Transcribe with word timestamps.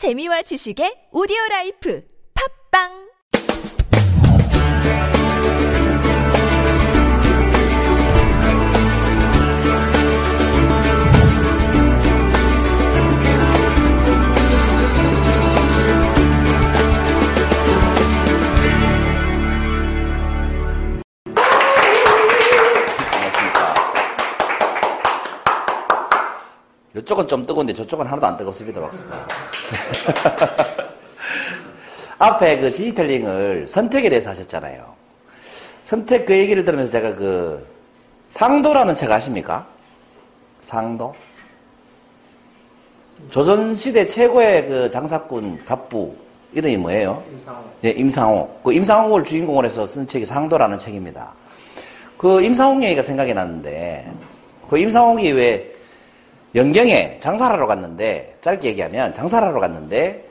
재미와 0.00 0.40
지식의 0.48 1.12
오디오 1.12 1.36
라이프. 1.50 2.00
팝빵 2.32 3.09
이쪽은 27.10 27.26
좀 27.26 27.44
뜨거운데 27.44 27.74
저쪽은 27.74 28.06
하나도 28.06 28.26
안 28.26 28.36
뜨겁습니다. 28.36 28.80
박수가. 28.80 29.26
앞에 32.18 32.60
그 32.60 32.72
디지털링을 32.72 33.66
선택에 33.66 34.08
대해서 34.08 34.30
하셨잖아요. 34.30 34.94
선택 35.82 36.26
그 36.26 36.36
얘기를 36.36 36.64
들으면서 36.64 36.92
제가 36.92 37.14
그 37.14 37.66
상도라는 38.28 38.94
책 38.94 39.10
아십니까? 39.10 39.66
상도? 40.60 41.12
조선시대 43.28 44.06
최고의 44.06 44.66
그 44.66 44.90
장사꾼 44.90 45.64
갑부 45.64 46.14
이름이 46.52 46.76
뭐예요? 46.76 47.24
임상호. 47.32 47.64
네, 47.80 47.90
임상호. 47.90 48.60
그 48.62 48.72
임상호를 48.72 49.24
주인공으로 49.24 49.66
해서 49.66 49.86
쓴 49.86 50.06
책이 50.06 50.24
상도라는 50.24 50.78
책입니다. 50.78 51.32
그 52.16 52.40
임상홍 52.42 52.84
얘기가 52.84 53.02
생각이 53.02 53.34
났는데 53.34 54.12
그 54.68 54.78
임상홍이 54.78 55.32
왜 55.32 55.79
연경에 56.54 57.18
장사를 57.20 57.54
하러 57.54 57.66
갔는데 57.66 58.36
짧게 58.40 58.68
얘기하면 58.70 59.14
장사를 59.14 59.46
하러 59.46 59.60
갔는데 59.60 60.28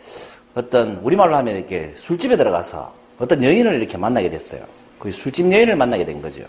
어떤 0.56 1.00
우리말로 1.04 1.36
하면 1.38 1.56
이렇게 1.56 1.94
술집에 1.98 2.36
들어가서 2.36 2.94
어떤 3.20 3.44
여인을 3.44 3.76
이렇게 3.76 3.98
만나게 3.98 4.30
됐어요. 4.30 4.62
그 4.98 5.12
술집 5.12 5.52
여인을 5.52 5.76
만나게 5.76 6.06
된 6.06 6.22
거죠. 6.22 6.44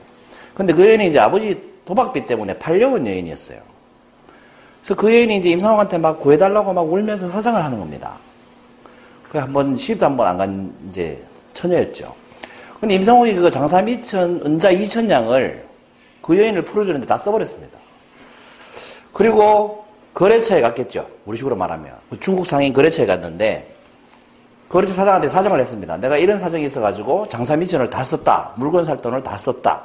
근데 0.54 0.72
그 0.72 0.86
여인이 0.86 1.06
이제 1.08 1.18
아버지 1.20 1.60
도박비 1.84 2.26
때문에 2.26 2.58
팔려온 2.58 3.06
여인이었어요. 3.06 3.58
그래서 4.80 4.94
그 4.96 5.12
여인이 5.12 5.36
이제 5.36 5.50
임상홍한테 5.50 5.98
막 5.98 6.18
구해달라고 6.18 6.72
막 6.72 6.80
울면서 6.82 7.28
사정을 7.28 7.62
하는 7.64 7.78
겁니다. 7.78 8.14
그 9.30 9.38
한번 9.38 9.76
시집도 9.76 10.06
한 10.06 10.16
번 10.16 10.26
안 10.26 10.36
간 10.36 10.72
이제 10.90 11.22
처녀였죠. 11.54 12.12
근데 12.80 12.94
임상홍이 12.96 13.34
그 13.34 13.50
장사 13.50 13.80
미천, 13.82 14.40
은자 14.44 14.72
2천 14.72 15.08
양을 15.08 15.64
그 16.22 16.36
여인을 16.36 16.64
풀어주는데 16.64 17.06
다 17.06 17.16
써버렸습니다. 17.18 17.78
그리고 19.12 19.84
거래처에 20.14 20.60
갔겠죠. 20.60 21.08
우리 21.24 21.36
식으로 21.36 21.56
말하면. 21.56 21.92
그 22.10 22.18
중국 22.20 22.46
상인 22.46 22.72
거래처에 22.72 23.06
갔는데 23.06 23.74
거래처 24.68 24.94
사장한테 24.94 25.28
사정을 25.28 25.58
했습니다. 25.60 25.96
내가 25.96 26.16
이런 26.16 26.38
사정이 26.38 26.64
있어가지고 26.66 27.28
장사 27.28 27.56
미천을 27.56 27.90
다 27.90 28.04
썼다. 28.04 28.52
물건 28.56 28.84
살 28.84 28.96
돈을 28.96 29.22
다 29.22 29.36
썼다. 29.36 29.82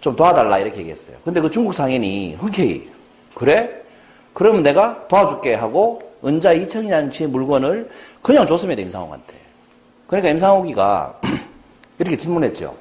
좀 0.00 0.16
도와달라 0.16 0.58
이렇게 0.58 0.78
얘기했어요. 0.78 1.16
근데 1.24 1.40
그 1.40 1.50
중국 1.50 1.74
상인이 1.74 2.36
흔쾌히 2.40 2.88
그래? 3.34 3.82
그러면 4.32 4.62
내가 4.62 5.06
도와줄게 5.08 5.54
하고 5.54 6.00
은자 6.24 6.54
2천 6.54 6.88
양치의 6.88 7.28
물건을 7.28 7.90
그냥 8.22 8.46
줬습니다. 8.46 8.80
임상홍한테. 8.82 9.34
그러니까 10.06 10.30
임상홍이가 10.30 11.20
이렇게 11.98 12.16
질문했죠. 12.16 12.74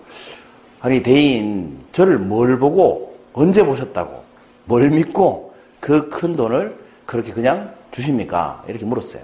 아니 0.81 1.03
대인 1.03 1.77
저를 1.91 2.17
뭘 2.17 2.57
보고 2.57 3.17
언제 3.33 3.63
보셨다고 3.63 4.23
뭘 4.65 4.89
믿고 4.89 5.48
그 5.89 6.07
큰 6.07 6.35
돈을 6.35 6.77
그렇게 7.07 7.33
그냥 7.33 7.73
주십니까? 7.89 8.63
이렇게 8.67 8.85
물었어요. 8.85 9.23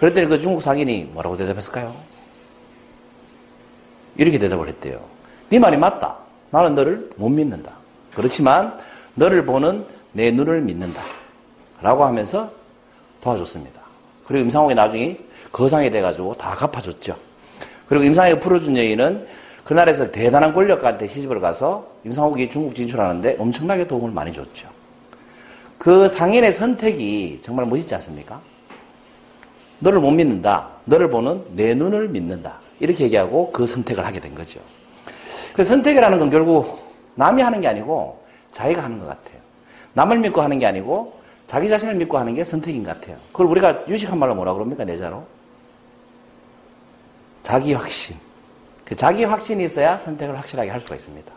그랬더니 0.00 0.26
그 0.28 0.38
중국 0.38 0.62
상인이 0.62 1.10
뭐라고 1.12 1.36
대답했을까요? 1.36 1.94
이렇게 4.16 4.38
대답을 4.38 4.66
했대요. 4.66 4.98
네 5.50 5.58
말이 5.58 5.76
맞다. 5.76 6.16
나는 6.50 6.74
너를 6.74 7.10
못 7.16 7.28
믿는다. 7.28 7.72
그렇지만 8.14 8.78
너를 9.14 9.44
보는 9.44 9.84
내 10.12 10.30
눈을 10.30 10.62
믿는다. 10.62 11.02
라고 11.82 12.06
하면서 12.06 12.50
도와줬습니다. 13.20 13.78
그리고 14.24 14.44
임상홍이 14.44 14.74
나중에 14.74 15.18
거상이 15.52 15.90
돼가지고 15.90 16.32
다 16.34 16.52
갚아줬죠. 16.52 17.14
그리고 17.88 18.04
임상홍이 18.04 18.40
풀어준 18.40 18.78
여인은 18.78 19.26
그날에서 19.64 20.10
대단한 20.10 20.54
권력가한테 20.54 21.06
시집을 21.06 21.40
가서 21.40 21.86
임상옥이 22.06 22.48
중국 22.48 22.74
진출하는데 22.74 23.36
엄청나게 23.38 23.86
도움을 23.86 24.12
많이 24.12 24.32
줬죠. 24.32 24.75
그 25.78 26.08
상인의 26.08 26.52
선택이 26.52 27.40
정말 27.42 27.66
멋있지 27.66 27.94
않습니까? 27.94 28.40
너를 29.78 30.00
못 30.00 30.10
믿는다. 30.10 30.68
너를 30.84 31.10
보는 31.10 31.44
내 31.54 31.74
눈을 31.74 32.08
믿는다. 32.08 32.58
이렇게 32.80 33.04
얘기하고 33.04 33.50
그 33.52 33.66
선택을 33.66 34.04
하게 34.04 34.20
된 34.20 34.34
거죠. 34.34 34.60
그 35.54 35.64
선택이라는 35.64 36.18
건 36.18 36.30
결국 36.30 36.94
남이 37.14 37.42
하는 37.42 37.60
게 37.60 37.68
아니고 37.68 38.22
자기가 38.50 38.84
하는 38.84 38.98
것 38.98 39.06
같아요. 39.06 39.40
남을 39.94 40.18
믿고 40.18 40.40
하는 40.40 40.58
게 40.58 40.66
아니고 40.66 41.18
자기 41.46 41.68
자신을 41.68 41.94
믿고 41.94 42.18
하는 42.18 42.34
게 42.34 42.44
선택인 42.44 42.84
것 42.84 42.98
같아요. 42.98 43.16
그걸 43.32 43.46
우리가 43.46 43.88
유식한 43.88 44.18
말로 44.18 44.34
뭐라 44.34 44.52
그럽니까? 44.52 44.84
내자로? 44.84 45.24
자기 47.42 47.72
확신. 47.72 48.16
그 48.84 48.94
자기 48.94 49.24
확신이 49.24 49.64
있어야 49.64 49.96
선택을 49.96 50.38
확실하게 50.38 50.70
할 50.70 50.80
수가 50.80 50.96
있습니다. 50.96 51.32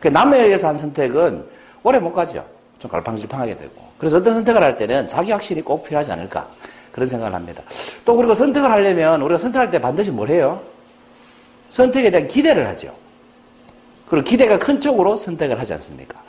그 0.00 0.08
남에 0.08 0.42
의해서 0.42 0.68
한 0.68 0.76
선택은 0.78 1.44
오래 1.82 1.98
못 1.98 2.12
가죠. 2.12 2.44
좀 2.78 2.90
갈팡질팡하게 2.90 3.56
되고. 3.56 3.88
그래서 3.98 4.18
어떤 4.18 4.34
선택을 4.34 4.62
할 4.62 4.76
때는 4.76 5.08
자기 5.08 5.32
확신이 5.32 5.60
꼭 5.62 5.84
필요하지 5.84 6.12
않을까. 6.12 6.46
그런 6.92 7.06
생각을 7.06 7.34
합니다. 7.34 7.62
또 8.04 8.16
그리고 8.16 8.34
선택을 8.34 8.70
하려면 8.70 9.22
우리가 9.22 9.38
선택할 9.38 9.70
때 9.70 9.80
반드시 9.80 10.10
뭘 10.10 10.28
해요? 10.28 10.60
선택에 11.68 12.10
대한 12.10 12.26
기대를 12.26 12.66
하죠. 12.68 12.92
그리고 14.08 14.24
기대가 14.24 14.58
큰 14.58 14.80
쪽으로 14.80 15.16
선택을 15.16 15.60
하지 15.60 15.74
않습니까? 15.74 16.20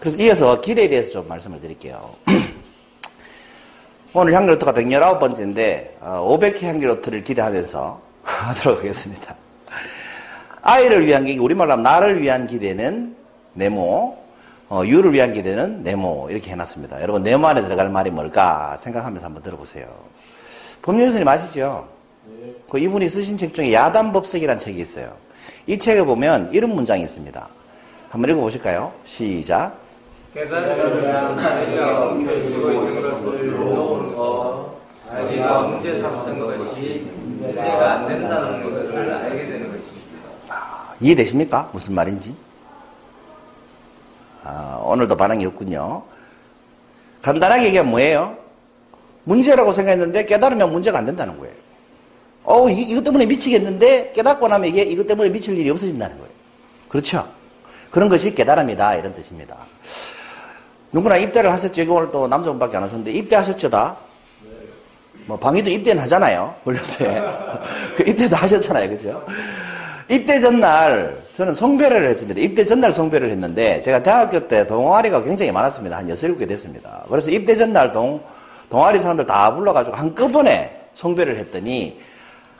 그래서 0.00 0.18
이어서 0.22 0.60
기대에 0.60 0.88
대해서 0.88 1.10
좀 1.10 1.28
말씀을 1.28 1.60
드릴게요. 1.60 2.14
오늘 4.14 4.32
향기로트가 4.32 4.72
119번째인데 4.72 5.98
500회 6.00 6.62
향기로트를 6.62 7.22
기대하면서 7.22 8.00
하도록 8.24 8.78
하겠습니다. 8.78 9.36
아이를 10.62 11.06
위한 11.06 11.24
기대, 11.24 11.38
우리말로 11.38 11.72
하면 11.72 11.82
나를 11.82 12.22
위한 12.22 12.46
기대는 12.46 13.14
네모, 13.52 14.25
어, 14.68 14.82
유를 14.84 15.12
위한 15.12 15.32
기대는 15.32 15.82
네모 15.82 16.28
이렇게 16.30 16.50
해놨습니다. 16.50 17.00
여러분 17.00 17.22
네모 17.22 17.46
안에 17.46 17.62
들어갈 17.62 17.88
말이 17.88 18.10
뭘까 18.10 18.76
생각하면서 18.76 19.26
한번 19.26 19.42
들어보세요. 19.42 19.86
법률 20.82 21.06
선생님 21.06 21.28
아시죠? 21.28 21.88
네. 22.26 22.52
그 22.68 22.78
이분이 22.78 23.08
쓰신 23.08 23.36
책 23.36 23.54
중에 23.54 23.72
야단법석이라는 23.72 24.58
책이 24.58 24.80
있어요. 24.80 25.12
이 25.68 25.78
책에 25.78 26.02
보면 26.02 26.50
이런 26.52 26.74
문장이 26.74 27.02
있습니다. 27.02 27.48
한번 28.10 28.30
읽어보실까요? 28.30 28.92
시작. 29.04 29.74
것입니다. 39.72 40.96
이해되십니까? 41.00 41.70
무슨 41.72 41.94
말인지? 41.94 42.34
아, 44.46 44.80
오늘도 44.84 45.16
반응이 45.16 45.44
없군요. 45.46 46.04
간단하게 47.22 47.66
얘기하면 47.66 47.90
뭐예요? 47.90 48.36
문제라고 49.24 49.72
생각했는데 49.72 50.24
깨달으면 50.24 50.70
문제가 50.70 50.98
안 50.98 51.04
된다는 51.04 51.36
거예요. 51.38 51.52
어, 52.44 52.70
이, 52.70 52.82
이것 52.82 53.02
때문에 53.02 53.26
미치겠는데 53.26 54.12
깨닫고 54.12 54.46
나면 54.46 54.68
이게 54.68 54.82
이것 54.82 55.06
때문에 55.06 55.30
미칠 55.30 55.58
일이 55.58 55.68
없어진다는 55.68 56.16
거예요. 56.16 56.30
그렇죠? 56.88 57.28
그런 57.90 58.08
것이 58.08 58.34
깨달음이다. 58.34 58.94
이런 58.94 59.14
뜻입니다. 59.16 59.56
누구나 60.92 61.16
입대를 61.16 61.52
하셨죠? 61.52 61.82
이거 61.82 61.94
오늘 61.94 62.12
또 62.12 62.28
남자분밖에 62.28 62.76
안 62.76 62.84
하셨는데 62.84 63.10
입대하셨죠, 63.10 63.68
다? 63.68 63.96
뭐 65.26 65.36
방위도 65.36 65.68
입대는 65.68 66.00
하잖아요. 66.04 66.54
원료소에. 66.64 67.20
그 67.96 68.04
입대도 68.04 68.36
하셨잖아요. 68.36 68.88
그죠? 68.90 69.24
입대 70.08 70.38
전날 70.38 71.16
저는 71.34 71.52
성별을 71.52 72.08
했습니다. 72.08 72.40
입대 72.40 72.64
전날 72.64 72.92
성별을 72.92 73.30
했는데 73.30 73.80
제가 73.80 74.02
대학교 74.02 74.46
때 74.46 74.64
동아리가 74.66 75.24
굉장히 75.24 75.50
많았습니다. 75.50 75.96
한 75.96 76.08
6, 76.08 76.14
7개 76.14 76.48
됐습니다. 76.48 77.02
그래서 77.08 77.30
입대 77.30 77.56
전날 77.56 77.90
동, 77.90 78.20
동아리 78.70 79.00
사람들 79.00 79.26
다 79.26 79.52
불러가지고 79.54 79.96
한꺼번에 79.96 80.80
성별을 80.94 81.36
했더니 81.38 82.00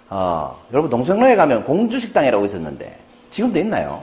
어, 0.09 0.61
여러분 0.73 0.91
동성로에 0.91 1.37
가면 1.37 1.65
공주식당이라고 1.65 2.45
있었는데 2.45 2.97
지금도 3.31 3.59
있나요? 3.61 4.03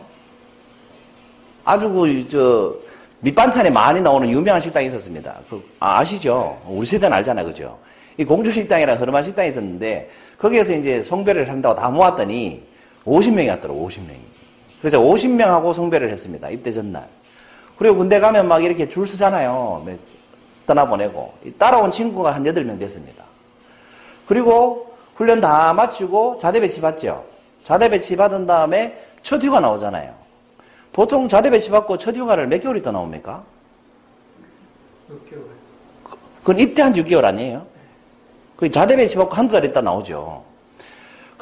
아주 1.66 1.90
그, 1.90 2.28
저, 2.30 2.76
밑반찬이 3.20 3.70
많이 3.70 4.02
나오는 4.02 4.30
유명한 4.30 4.60
식당이 4.62 4.88
있었습니다. 4.88 5.36
그, 5.50 5.64
아, 5.80 6.04
시죠 6.04 6.62
우리 6.68 6.86
세대는 6.86 7.16
알잖아요. 7.18 7.46
그죠? 7.46 7.78
이 8.18 8.24
공주식당이랑 8.24 9.00
흐름한 9.02 9.24
식당이 9.24 9.50
있었는데 9.50 10.10
거기에서 10.38 10.74
이제 10.74 11.04
성별을 11.04 11.50
한다고 11.50 11.76
다 11.80 11.90
모았더니 11.90 12.73
50명이 13.06 13.50
왔더라고, 13.50 13.88
50명이. 13.88 14.34
그래서 14.80 15.00
50명하고 15.00 15.74
성별을 15.74 16.10
했습니다. 16.10 16.50
입대 16.50 16.72
전날. 16.72 17.08
그리고 17.78 17.98
군대 17.98 18.20
가면 18.20 18.48
막 18.48 18.64
이렇게 18.64 18.88
줄 18.90 19.08
서잖아요. 19.08 19.86
떠나보내고. 20.66 21.34
따라온 21.58 21.92
친구가 21.92 22.32
한 22.32 22.44
8명 22.44 22.80
됐습니다. 22.80 23.24
그리고 24.28 24.94
훈련 25.16 25.42
다 25.42 25.74
마치고 25.74 26.38
자대 26.38 26.60
배치 26.60 26.82
받죠. 26.82 27.26
자대 27.64 27.90
배치 27.90 28.16
받은 28.16 28.46
다음에 28.46 28.98
첫 29.22 29.42
휴가 29.42 29.60
나오잖아요. 29.60 30.14
보통 30.92 31.28
자대 31.28 31.50
배치 31.50 31.70
받고 31.70 31.98
첫 31.98 32.16
휴가를 32.16 32.48
몇 32.48 32.60
개월 32.60 32.78
있다 32.78 32.92
나옵니까? 32.92 33.44
6개월. 35.10 35.44
그건 36.40 36.60
입대한 36.60 36.94
6개월 36.94 37.26
아니에요? 37.26 37.66
그 38.56 38.70
자대 38.70 38.96
배치 38.96 39.16
받고 39.18 39.34
한두 39.34 39.54
달 39.54 39.66
있다 39.66 39.82
나오죠. 39.82 40.44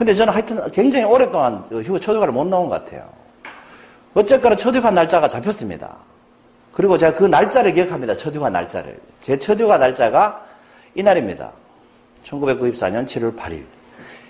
근데 0.02 0.16
저는 0.16 0.34
하여튼 0.34 0.72
굉장히 0.72 1.06
오랫동안 1.06 1.64
그 1.70 1.84
휴가 1.84 2.00
첫 2.00 2.16
휴가를 2.16 2.34
못 2.34 2.48
나온 2.48 2.68
것 2.68 2.84
같아요. 2.84 3.08
어쨌거나 4.16 4.56
첫 4.56 4.74
휴가 4.74 4.90
날짜가 4.90 5.28
잡혔습니다. 5.28 5.96
그리고 6.74 6.98
제가 6.98 7.14
그 7.14 7.26
날짜를 7.26 7.72
기억합니다. 7.76 8.16
첫 8.16 8.34
휴가 8.34 8.50
날짜를. 8.50 9.00
제첫 9.22 9.60
휴가 9.60 9.78
날짜가 9.78 10.44
이날입니다. 10.96 11.52
1994년 12.24 13.06
7월 13.06 13.38
8일. 13.38 13.64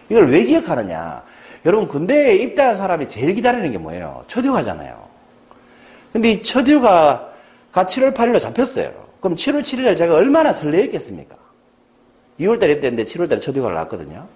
이걸 0.10 0.30
왜 0.30 0.44
기억하느냐? 0.44 1.24
여러분 1.66 1.88
군대에 1.88 2.36
입대한 2.36 2.76
사람이 2.76 3.08
제일 3.08 3.34
기다리는 3.34 3.72
게 3.72 3.78
뭐예요? 3.78 4.26
첫 4.28 4.44
휴가잖아요. 4.44 5.02
근데 6.12 6.32
이첫 6.32 6.68
휴가가 6.68 7.32
7월 7.72 8.14
8일로 8.14 8.42
잡혔어요. 8.42 8.92
그럼 9.22 9.38
7월 9.38 9.62
7일에 9.62 9.96
제가 9.96 10.16
얼마나 10.16 10.52
설레했겠습니까? 10.52 11.34
2월달에 12.42 12.72
입대했는데 12.72 13.06
7월달에 13.06 13.40
첫 13.40 13.56
휴가를 13.56 13.76
나왔거든요. 13.76 14.28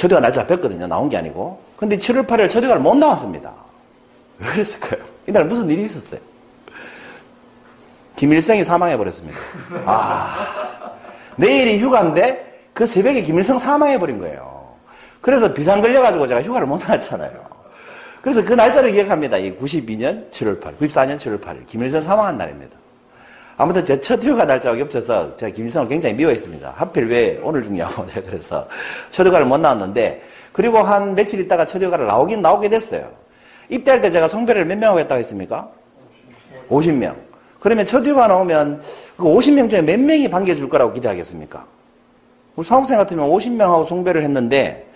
첫 0.00 0.10
휴가 0.10 0.18
날짜 0.18 0.40
잡혔거든요. 0.40 0.86
나온 0.86 1.10
게 1.10 1.18
아니고. 1.18 1.60
근데 1.76 1.98
7월 1.98 2.26
8일 2.26 2.48
첫 2.48 2.64
휴가를 2.64 2.80
못 2.80 2.96
나왔습니다. 2.96 3.52
왜 4.38 4.46
그랬을까요? 4.46 5.04
이날 5.26 5.44
무슨 5.44 5.68
일이 5.68 5.82
있었어요? 5.82 6.18
김일성이 8.16 8.64
사망해버렸습니다. 8.64 9.38
아, 9.84 10.94
내일이 11.36 11.78
휴가인데 11.78 12.68
그 12.72 12.86
새벽에 12.86 13.20
김일성 13.20 13.58
사망해버린 13.58 14.18
거예요. 14.20 14.70
그래서 15.20 15.52
비상 15.52 15.82
걸려가지고 15.82 16.26
제가 16.26 16.42
휴가를 16.42 16.66
못 16.66 16.80
나왔잖아요. 16.82 17.44
그래서 18.22 18.42
그 18.42 18.54
날짜를 18.54 18.92
기억합니다. 18.92 19.36
이 19.36 19.54
92년 19.54 20.30
7월 20.30 20.62
8일, 20.62 20.78
94년 20.78 21.18
7월 21.18 21.38
8일. 21.42 21.66
김일성 21.66 22.00
사망한 22.00 22.38
날입니다. 22.38 22.74
아무튼 23.60 23.84
제 23.84 24.00
첫 24.00 24.24
휴가 24.24 24.46
날짜가 24.46 24.74
겹쳐서 24.78 25.36
제가 25.36 25.52
김일성을 25.52 25.86
굉장히 25.86 26.14
미워했습니다. 26.14 26.72
하필 26.76 27.08
왜 27.08 27.38
오늘 27.42 27.62
중요하고 27.62 28.06
제가 28.08 28.24
그래서 28.30 28.66
첫 29.10 29.26
휴가를 29.26 29.44
못 29.44 29.58
나왔는데 29.58 30.22
그리고 30.52 30.78
한 30.78 31.14
며칠 31.14 31.40
있다가 31.40 31.66
첫 31.66 31.82
휴가를 31.82 32.06
나오긴 32.06 32.40
나오게 32.40 32.70
됐어요. 32.70 33.06
입대할 33.68 34.00
때 34.00 34.10
제가 34.10 34.28
성별을 34.28 34.64
몇 34.64 34.78
명하고 34.78 35.00
했다고 35.00 35.18
했습니까? 35.18 35.68
50명. 36.70 37.14
그러면 37.60 37.84
첫 37.84 38.04
휴가 38.06 38.26
나오면 38.26 38.80
그 39.18 39.24
50명 39.24 39.68
중에 39.68 39.82
몇 39.82 40.00
명이 40.00 40.30
반겨줄 40.30 40.70
거라고 40.70 40.94
기대하겠습니까? 40.94 41.66
우리 42.56 42.64
사업생 42.66 42.96
같으면 42.96 43.28
50명하고 43.28 43.86
송배를 43.86 44.22
했는데 44.22 44.86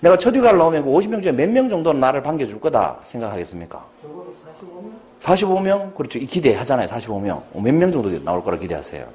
내가 0.00 0.18
첫 0.18 0.34
휴가를 0.34 0.58
나오면 0.58 0.84
그 0.84 0.90
50명 0.90 1.22
중에 1.22 1.30
몇 1.30 1.48
명 1.48 1.68
정도는 1.68 2.00
나를 2.00 2.20
반겨줄 2.24 2.60
거다 2.60 2.96
생각하겠습니까? 3.04 3.84
적어도 4.02 4.34
45명? 4.60 4.97
45명? 5.20 5.94
그렇죠. 5.94 6.18
이 6.18 6.26
기대하잖아요. 6.26 6.86
45명. 6.86 7.42
몇 7.54 7.72
명 7.74 7.90
정도 7.92 8.08
나올 8.24 8.42
거라 8.42 8.56
기대하세요? 8.56 9.06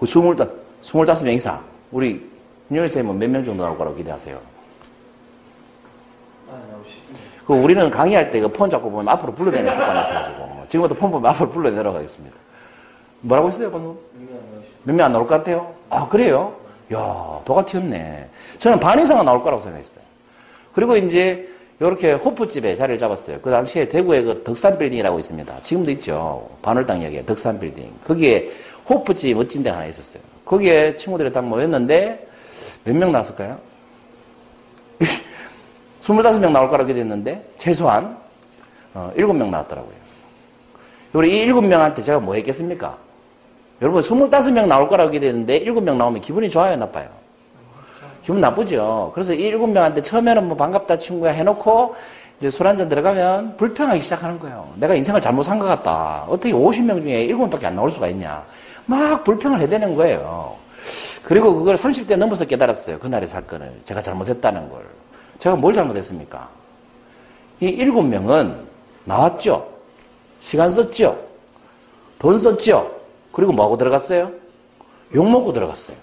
그 0.00 0.06
25, 0.06 0.34
25명 0.82 1.34
이상. 1.34 1.62
우리 1.92 2.28
윤열 2.70 2.88
쌤은 2.88 3.18
몇 3.18 3.28
명 3.30 3.42
정도 3.42 3.64
나올 3.64 3.76
거라고 3.78 3.96
기대하세요? 3.96 4.38
그 7.46 7.54
우리는 7.54 7.88
강의할 7.90 8.30
때 8.32 8.40
그 8.40 8.48
폰 8.48 8.68
잡고 8.68 8.90
보면 8.90 9.08
앞으로 9.08 9.32
불러내는 9.34 9.70
습관이 9.72 10.00
있어가지고 10.02 10.64
지금부터 10.68 10.94
폰 11.00 11.10
보면 11.12 11.30
앞으로 11.30 11.48
불러내려가겠습니다. 11.50 12.36
뭐라고 13.20 13.48
했어요 13.48 13.70
방금? 13.70 13.96
몇명. 14.18 14.40
몇명 14.82 15.06
안 15.06 15.12
나올 15.12 15.26
것 15.28 15.36
같아요? 15.36 15.72
아 15.90 16.08
그래요? 16.08 16.56
야 16.92 17.40
도가 17.44 17.64
튀었네. 17.64 18.28
저는 18.58 18.80
반 18.80 18.98
이상은 18.98 19.24
나올 19.24 19.42
거라고 19.44 19.62
생각했어요. 19.62 20.02
그리고 20.74 20.96
이제 20.96 21.48
이렇게 21.78 22.12
호프집에 22.12 22.74
자리를 22.74 22.98
잡았어요. 22.98 23.38
그 23.40 23.50
당시에 23.50 23.86
대구에 23.88 24.22
그 24.22 24.42
덕산 24.42 24.78
빌딩이라고 24.78 25.18
있습니다. 25.18 25.60
지금도 25.62 25.90
있죠. 25.92 26.48
반월당역에 26.62 27.26
덕산 27.26 27.60
빌딩. 27.60 27.92
거기에 28.04 28.50
호프집 28.88 29.36
멋진 29.36 29.62
데 29.62 29.70
하나 29.70 29.84
있었어요. 29.86 30.22
거기에 30.44 30.96
친구들이 30.96 31.32
딱 31.32 31.44
모였는데 31.44 32.26
몇 32.84 32.94
명 32.96 33.12
나왔을까요? 33.12 33.58
25명 36.02 36.52
나올 36.52 36.70
거라고 36.70 36.86
기대했는데 36.86 37.44
최소한 37.58 38.16
어, 38.94 39.12
7명 39.16 39.50
나왔더라고요. 39.50 39.92
우리 41.12 41.42
이 41.42 41.46
7명한테 41.46 42.02
제가 42.02 42.20
뭐 42.20 42.34
했겠습니까? 42.36 42.96
여러분 43.82 44.00
25명 44.02 44.66
나올 44.66 44.88
거라고 44.88 45.10
기대했는데 45.10 45.64
7명 45.64 45.96
나오면 45.96 46.20
기분이 46.22 46.48
좋아요 46.48 46.76
나빠요? 46.76 47.08
기분 48.26 48.40
나쁘죠. 48.40 49.12
그래서 49.14 49.32
이 49.32 49.52
7명한테 49.52 50.02
처음에는 50.02 50.48
뭐 50.48 50.56
반갑다 50.56 50.98
친구야 50.98 51.30
해놓고 51.30 51.94
이제 52.38 52.50
술 52.50 52.66
한 52.66 52.76
잔 52.76 52.88
들어가면 52.88 53.56
불평하기 53.56 54.00
시작하는 54.00 54.40
거예요. 54.40 54.68
내가 54.74 54.96
인생을 54.96 55.20
잘못 55.20 55.44
산 55.44 55.60
것 55.60 55.66
같다. 55.66 56.24
어떻게 56.26 56.52
50명 56.52 57.02
중에 57.02 57.28
7명밖에 57.28 57.66
안 57.66 57.76
나올 57.76 57.88
수가 57.88 58.08
있냐. 58.08 58.42
막 58.86 59.22
불평을 59.22 59.60
해대는 59.60 59.94
거예요. 59.94 60.56
그리고 61.22 61.54
그걸 61.54 61.76
30대 61.76 62.16
넘어서 62.16 62.44
깨달았어요. 62.44 62.98
그날의 62.98 63.28
사건을. 63.28 63.80
제가 63.84 64.00
잘못했다는 64.00 64.70
걸. 64.70 64.84
제가 65.38 65.54
뭘 65.54 65.72
잘못했습니까? 65.72 66.48
이 67.60 67.66
일곱 67.66 68.02
명은 68.02 68.56
나왔죠. 69.04 69.68
시간 70.40 70.68
썼죠. 70.68 71.16
돈 72.18 72.40
썼죠. 72.40 72.90
그리고 73.30 73.52
뭐하고 73.52 73.76
들어갔어요? 73.76 74.32
욕 75.14 75.30
먹고 75.30 75.52
들어갔어요. 75.52 75.96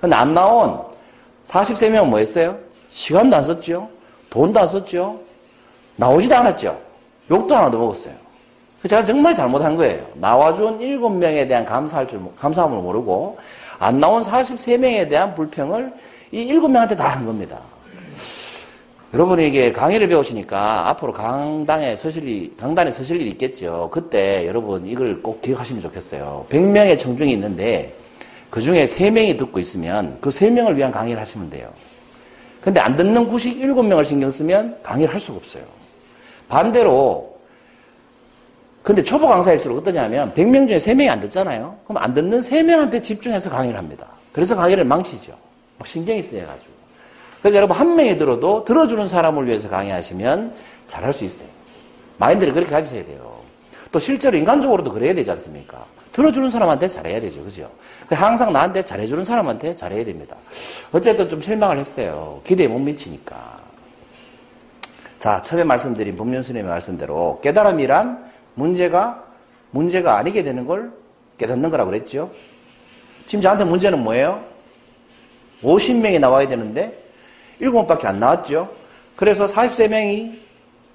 근데 0.00 0.14
안 0.14 0.34
나온 0.34 0.89
43명은 1.50 2.06
뭐 2.06 2.18
했어요? 2.20 2.56
시간도 2.90 3.36
안 3.36 3.42
썼죠. 3.42 3.88
돈도 4.30 4.60
안 4.60 4.66
썼죠. 4.66 5.20
나오지도 5.96 6.36
않았죠. 6.36 6.80
욕도 7.30 7.54
하나도 7.54 7.78
먹었어요. 7.78 8.14
제가 8.88 9.04
정말 9.04 9.34
잘못한 9.34 9.74
거예요. 9.76 10.06
나와준 10.14 10.78
7명에 10.78 11.46
대한 11.46 11.64
감사할 11.64 12.08
줄, 12.08 12.20
감사함을 12.36 12.78
모르고 12.78 13.38
안 13.78 14.00
나온 14.00 14.22
43명에 14.22 15.08
대한 15.08 15.34
불평을 15.34 15.92
이 16.32 16.46
7명한테 16.46 16.96
다 16.96 17.08
한 17.08 17.26
겁니다. 17.26 17.58
여러분이 19.12 19.48
이게 19.48 19.72
강의를 19.72 20.06
배우시니까 20.06 20.88
앞으로 20.90 21.12
강당에 21.12 21.96
서실 21.96 22.28
일, 22.28 22.56
강단에 22.56 22.92
서실 22.92 23.20
일이 23.20 23.30
있겠죠. 23.30 23.88
그때 23.92 24.46
여러분 24.46 24.86
이걸 24.86 25.20
꼭 25.20 25.42
기억하시면 25.42 25.82
좋겠어요. 25.82 26.46
100명의 26.48 26.96
청중이 26.96 27.32
있는데 27.32 27.92
그 28.50 28.60
중에 28.60 28.84
3명이 28.84 29.38
듣고 29.38 29.58
있으면 29.58 30.18
그 30.20 30.28
3명을 30.28 30.74
위한 30.74 30.90
강의를 30.90 31.20
하시면 31.20 31.50
돼요. 31.50 31.72
근데 32.60 32.80
안 32.80 32.96
듣는 32.96 33.30
97명을 33.30 34.04
신경 34.04 34.28
쓰면 34.28 34.80
강의를 34.82 35.14
할 35.14 35.20
수가 35.20 35.38
없어요. 35.38 35.62
반대로 36.48 37.38
근데 38.82 39.02
초보 39.02 39.28
강사일수록 39.28 39.78
어떠냐면 39.78 40.32
100명 40.34 40.66
중에 40.66 40.78
3명이 40.78 41.08
안 41.08 41.20
듣잖아요. 41.20 41.76
그럼 41.84 42.02
안 42.02 42.12
듣는 42.12 42.40
3명한테 42.40 43.02
집중해서 43.02 43.50
강의를 43.50 43.78
합니다. 43.78 44.06
그래서 44.32 44.56
강의를 44.56 44.84
망치죠. 44.84 45.32
막 45.78 45.86
신경이 45.86 46.22
쓰여가지고. 46.22 46.72
그래서 47.40 47.56
여러분 47.56 47.76
한 47.76 47.94
명이 47.94 48.16
들어도 48.16 48.64
들어주는 48.64 49.06
사람을 49.06 49.46
위해서 49.46 49.68
강의하시면 49.68 50.52
잘할 50.86 51.12
수 51.12 51.24
있어요. 51.24 51.48
마인드를 52.18 52.52
그렇게 52.52 52.70
가지셔야 52.70 53.04
돼요. 53.04 53.38
또 53.92 53.98
실제로 53.98 54.36
인간적으로도 54.36 54.92
그래야 54.92 55.14
되지 55.14 55.30
않습니까? 55.30 55.84
들어주는 56.20 56.50
사람한테 56.50 56.86
잘해야 56.86 57.18
되죠. 57.18 57.42
그죠? 57.42 57.70
항상 58.10 58.52
나한테 58.52 58.84
잘해주는 58.84 59.24
사람한테 59.24 59.74
잘해야 59.74 60.04
됩니다. 60.04 60.36
어쨌든 60.92 61.26
좀 61.30 61.40
실망을 61.40 61.78
했어요. 61.78 62.42
기대에 62.44 62.68
못 62.68 62.78
미치니까. 62.78 63.58
자, 65.18 65.40
처음에 65.40 65.64
말씀드린 65.64 66.16
법륜스님의 66.18 66.64
말씀대로 66.70 67.40
깨달음이란 67.42 68.22
문제가 68.54 69.24
문제가 69.70 70.18
아니게 70.18 70.42
되는 70.42 70.66
걸 70.66 70.92
깨닫는 71.38 71.70
거라고 71.70 71.90
그랬죠. 71.90 72.30
지금 73.26 73.40
저한테 73.40 73.64
문제는 73.64 73.98
뭐예요? 74.00 74.42
50명이 75.62 76.18
나와야 76.20 76.46
되는데 76.48 77.02
7명밖에 77.62 78.04
안 78.04 78.20
나왔죠. 78.20 78.68
그래서 79.16 79.46
43명이 79.46 80.38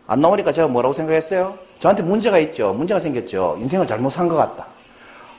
안 0.06 0.22
나오니까 0.22 0.52
제가 0.52 0.68
뭐라고 0.68 0.94
생각했어요? 0.94 1.58
저한테 1.80 2.04
문제가 2.04 2.38
있죠. 2.40 2.74
문제가 2.74 3.00
생겼죠. 3.00 3.58
인생을 3.60 3.88
잘못 3.88 4.12
산 4.12 4.28
것 4.28 4.36
같다. 4.36 4.75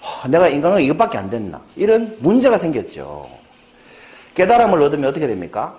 허, 0.07 0.29
내가 0.29 0.49
인간은 0.49 0.83
이것밖에 0.83 1.19
안 1.19 1.29
됐나. 1.29 1.61
이런 1.75 2.17
문제가 2.21 2.57
생겼죠. 2.59 3.29
깨달음을 4.35 4.81
얻으면 4.83 5.11
어떻게 5.11 5.27
됩니까? 5.27 5.75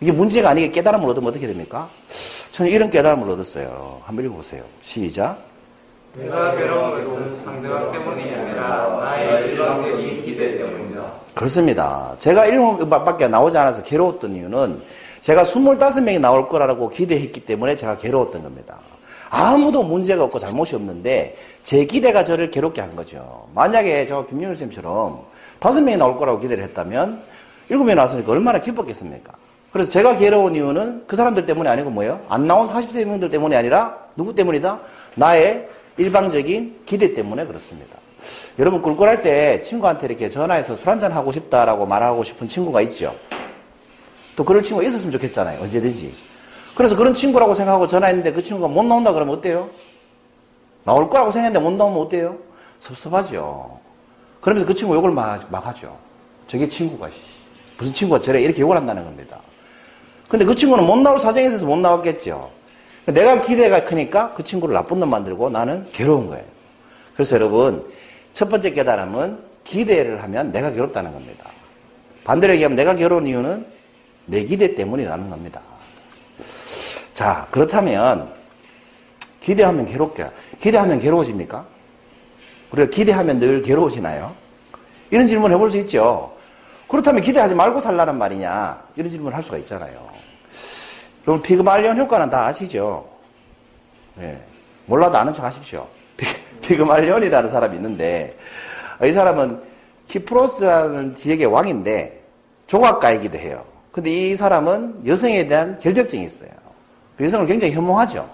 이게 0.00 0.10
문제가 0.10 0.50
아니게 0.50 0.70
깨달음을 0.70 1.08
얻으면 1.10 1.28
어떻게 1.28 1.46
됩니까? 1.46 1.88
저는 2.52 2.70
이런 2.72 2.90
깨달음을 2.90 3.30
얻었어요. 3.30 4.00
한번 4.04 4.24
읽어보세요. 4.24 4.62
시작. 4.82 5.38
내가 6.14 6.56
괴로운 6.56 6.90
것은 6.92 7.40
상대방 7.42 7.92
때문이 7.92 8.34
아니라 8.34 8.98
나의 9.00 9.52
일방적인 9.52 10.24
기대 10.24 10.58
때문이다. 10.58 11.04
그렇습니다. 11.34 12.14
제가 12.18 12.46
1번밖에 12.46 13.28
나오지 13.28 13.56
않아서 13.58 13.82
괴로웠던 13.84 14.34
이유는 14.34 14.82
제가 15.20 15.44
25명이 15.44 16.18
나올 16.20 16.48
거라고 16.48 16.88
기대했기 16.90 17.44
때문에 17.44 17.76
제가 17.76 17.98
괴로웠던 17.98 18.42
겁니다. 18.42 18.78
아무도 19.30 19.82
문제가 19.84 20.24
없고 20.24 20.38
잘못이 20.38 20.74
없는데 20.74 21.36
제 21.62 21.84
기대가 21.84 22.24
저를 22.24 22.50
괴롭게 22.50 22.80
한 22.80 22.94
거죠. 22.96 23.48
만약에 23.54 24.04
저 24.06 24.26
김영일 24.26 24.56
쌤처럼 24.56 25.20
다섯 25.60 25.80
명이 25.80 25.96
나올 25.96 26.16
거라고 26.18 26.40
기대를 26.40 26.64
했다면 26.64 27.22
일곱 27.68 27.84
명이 27.84 27.94
나왔으니까 27.94 28.32
얼마나 28.32 28.60
기뻤겠습니까? 28.60 29.32
그래서 29.72 29.88
제가 29.88 30.16
괴로운 30.16 30.56
이유는 30.56 31.04
그 31.06 31.14
사람들 31.14 31.46
때문이 31.46 31.68
아니고 31.68 31.90
뭐예요? 31.90 32.20
안 32.28 32.48
나온 32.48 32.66
40세 32.66 33.04
명들 33.04 33.30
때문이 33.30 33.54
아니라 33.54 33.96
누구 34.16 34.34
때문이다? 34.34 34.80
나의 35.14 35.68
일방적인 35.96 36.80
기대 36.84 37.14
때문에 37.14 37.46
그렇습니다. 37.46 37.96
여러분 38.58 38.82
꿀꿀할 38.82 39.22
때 39.22 39.60
친구한테 39.60 40.06
이렇게 40.06 40.28
전화해서 40.28 40.74
술 40.74 40.88
한잔 40.88 41.12
하고 41.12 41.30
싶다라고 41.30 41.86
말하고 41.86 42.24
싶은 42.24 42.48
친구가 42.48 42.80
있죠. 42.82 43.14
또 44.34 44.44
그럴 44.44 44.62
친구가 44.62 44.86
있었으면 44.88 45.12
좋겠잖아요. 45.12 45.62
언제든지. 45.62 46.29
그래서 46.74 46.96
그런 46.96 47.14
친구라고 47.14 47.54
생각하고 47.54 47.86
전화했는데 47.86 48.32
그 48.32 48.42
친구가 48.42 48.68
못 48.68 48.82
나온다 48.84 49.12
그러면 49.12 49.36
어때요? 49.36 49.68
나올 50.84 51.10
거라고 51.10 51.30
생각했는데 51.30 51.64
못 51.64 51.76
나오면 51.76 52.00
어때요? 52.02 52.38
섭섭하죠. 52.80 53.78
그러면서 54.40 54.66
그 54.66 54.74
친구 54.74 54.94
욕을 54.94 55.10
막, 55.10 55.44
막 55.50 55.66
하죠. 55.66 55.96
저게 56.46 56.66
친구가, 56.66 57.10
씨. 57.10 57.16
무슨 57.78 57.92
친구가 57.92 58.20
저래 58.20 58.40
이렇게 58.40 58.60
욕을 58.60 58.76
한다는 58.76 59.04
겁니다. 59.04 59.38
근데 60.28 60.44
그 60.44 60.54
친구는 60.54 60.86
못 60.86 60.96
나올 60.96 61.18
사정이 61.18 61.46
있어서 61.46 61.66
못 61.66 61.76
나왔겠죠. 61.76 62.50
내가 63.06 63.40
기대가 63.40 63.84
크니까 63.84 64.32
그 64.34 64.42
친구를 64.42 64.74
나쁜 64.74 65.00
놈 65.00 65.10
만들고 65.10 65.50
나는 65.50 65.86
괴로운 65.92 66.28
거예요. 66.28 66.44
그래서 67.14 67.36
여러분, 67.36 67.84
첫 68.32 68.48
번째 68.48 68.70
깨달음은 68.70 69.38
기대를 69.64 70.22
하면 70.22 70.52
내가 70.52 70.70
괴롭다는 70.70 71.12
겁니다. 71.12 71.50
반대로 72.24 72.52
얘기하면 72.54 72.76
내가 72.76 72.94
괴로운 72.94 73.26
이유는 73.26 73.66
내 74.26 74.44
기대 74.44 74.74
때문이라는 74.74 75.30
겁니다. 75.30 75.60
자, 77.20 77.46
그렇다면 77.50 78.32
기대하면 79.42 79.84
괴롭게. 79.84 80.26
기대하면 80.58 81.00
괴로워집니까? 81.00 81.66
우리가 82.70 82.88
기대하면 82.88 83.38
늘 83.38 83.60
괴로워지나요? 83.60 84.32
이런 85.10 85.26
질문 85.26 85.52
해볼 85.52 85.70
수 85.70 85.76
있죠. 85.80 86.34
그렇다면 86.88 87.20
기대하지 87.20 87.54
말고 87.54 87.78
살라는 87.78 88.16
말이냐? 88.16 88.84
이런 88.96 89.10
질문을 89.10 89.36
할 89.36 89.42
수가 89.42 89.58
있잖아요. 89.58 90.08
여러분, 91.26 91.42
피그말리온 91.42 91.98
효과는 91.98 92.30
다 92.30 92.46
아시죠? 92.46 93.06
네. 94.14 94.40
몰라도 94.86 95.18
아는 95.18 95.34
척 95.34 95.44
하십시오. 95.44 95.86
피그말리온이라는 96.62 97.50
사람이 97.50 97.76
있는데, 97.76 98.34
이 99.04 99.12
사람은 99.12 99.60
키프로스라는 100.08 101.14
지역의 101.14 101.48
왕인데, 101.48 102.18
조각가이기도 102.66 103.36
해요. 103.36 103.62
근데 103.92 104.10
이 104.10 104.36
사람은 104.36 105.02
여성에 105.06 105.48
대한 105.48 105.78
결벽증이 105.78 106.24
있어요. 106.24 106.69
그 107.20 107.26
여성을 107.26 107.46
굉장히 107.46 107.74
혐오하죠. 107.74 108.26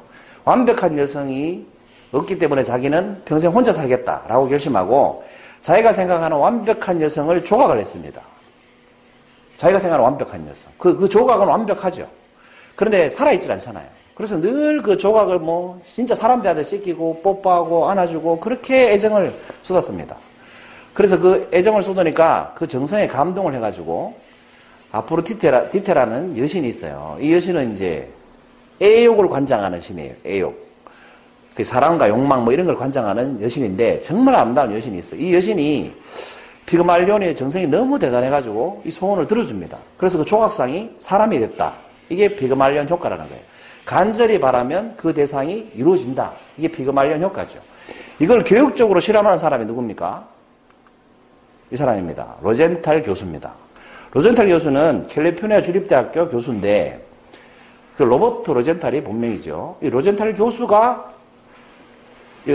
완벽한 0.45 0.97
여성이 0.97 1.67
없기 2.13 2.39
때문에 2.39 2.63
자기는 2.63 3.23
평생 3.25 3.51
혼자 3.51 3.73
살겠다라고 3.73 4.49
결심하고 4.49 5.25
자기가 5.61 5.93
생각하는 5.93 6.37
완벽한 6.37 7.03
여성을 7.03 7.45
조각을 7.45 7.81
했습니다. 7.81 8.23
자기가 9.57 9.81
생각하는 9.81 10.05
완벽한 10.05 10.47
여성. 10.49 10.71
그, 10.79 10.97
그 10.97 11.09
조각은 11.09 11.49
완벽하죠. 11.49 12.07
그런데 12.77 13.11
살아있질 13.11 13.51
않잖아요. 13.51 13.89
그래서 14.15 14.37
늘 14.37 14.81
그 14.83 14.97
조각을 14.97 15.41
뭐 15.41 15.81
진짜 15.83 16.15
사람 16.15 16.41
대하듯 16.41 16.65
씻기고 16.65 17.23
뽀뽀하고 17.25 17.89
안아주고 17.91 18.39
그렇게 18.39 18.93
애정을 18.93 19.35
쏟았습니다. 19.65 20.17
그래서 20.95 21.19
그 21.19 21.49
애정을 21.53 21.83
쏟으니까 21.83 22.53
그 22.55 22.69
정성에 22.69 23.09
감동을 23.09 23.53
해가지고 23.57 24.15
아프로디테라, 24.93 25.71
디테라는 25.71 26.39
여신이 26.39 26.69
있어요. 26.69 27.19
이 27.21 27.35
여신은 27.35 27.73
이제 27.73 28.13
애욕을 28.81 29.29
관장하는 29.29 29.81
신이에요. 29.81 30.15
애욕. 30.27 30.67
그 31.55 31.65
사랑과 31.65 32.09
욕망 32.09 32.45
뭐 32.45 32.53
이런 32.53 32.67
걸 32.67 32.77
관장하는 32.77 33.41
여신인데 33.41 34.03
정말 34.03 34.35
아름다운 34.35 34.75
여신이 34.75 34.99
있어요. 34.99 35.21
이 35.21 35.35
여신이 35.35 35.93
피그말리온의 36.67 37.35
정성이 37.35 37.67
너무 37.67 37.99
대단해가지고 37.99 38.83
이 38.85 38.91
소원을 38.91 39.27
들어줍니다. 39.27 39.79
그래서 39.97 40.19
그 40.19 40.25
조각상이 40.25 40.91
사람이 40.99 41.39
됐다. 41.39 41.73
이게 42.11 42.29
피그말리온 42.29 42.89
효과라는 42.89 43.27
거예요. 43.27 43.43
간절히 43.87 44.39
바라면 44.39 44.95
그 44.97 45.15
대상이 45.15 45.71
이루어진다. 45.75 46.33
이게 46.59 46.69
피그말리온 46.69 47.23
효과죠. 47.23 47.59
이걸 48.19 48.45
교육적으로 48.45 49.01
실험하는 49.01 49.39
사람이 49.39 49.65
누굽니까? 49.65 50.27
이 51.71 51.77
사람입니다. 51.77 52.37
로젠탈 52.43 53.03
교수입니다. 53.03 53.53
로젠탈 54.13 54.49
교수는 54.49 55.07
캘리포니아 55.09 55.63
주립대학교 55.63 56.29
교수인데 56.29 57.06
그 57.97 58.03
로버트 58.03 58.51
로젠탈이 58.51 59.03
본명이죠. 59.03 59.79
이 59.81 59.91
로젠탈 59.91 60.35
교수가 60.35 61.13